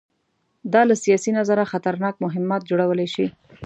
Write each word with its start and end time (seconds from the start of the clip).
دا 0.73 0.81
له 0.89 0.95
سیاسي 1.03 1.31
نظره 1.39 1.69
خطرناک 1.71 2.15
مهمات 2.25 2.61
جوړولی 2.69 3.07
شي. 3.15 3.25